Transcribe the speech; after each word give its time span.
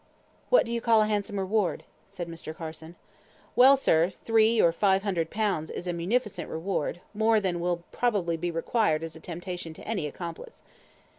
"What 0.49 0.65
do 0.65 0.71
you 0.71 0.81
call 0.81 1.03
a 1.03 1.07
handsome 1.07 1.37
reward?" 1.37 1.83
said 2.07 2.27
Mr. 2.27 2.55
Carson. 2.55 2.95
"Well, 3.55 3.77
sir, 3.77 4.09
three, 4.09 4.59
or 4.59 4.71
five 4.71 5.03
hundred 5.03 5.29
pounds 5.29 5.69
is 5.69 5.85
a 5.85 5.93
munificent 5.93 6.49
reward: 6.49 7.01
more 7.13 7.39
than 7.39 7.59
will 7.59 7.83
probably 7.91 8.35
be 8.35 8.49
required 8.49 9.03
as 9.03 9.15
a 9.15 9.19
temptation 9.19 9.75
to 9.75 9.87
any 9.87 10.07
accomplice." 10.07 10.63